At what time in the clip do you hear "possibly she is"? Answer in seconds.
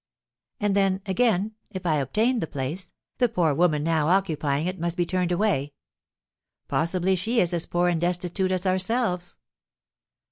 6.67-7.53